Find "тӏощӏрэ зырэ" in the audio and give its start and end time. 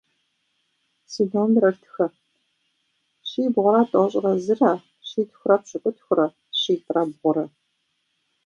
3.89-4.73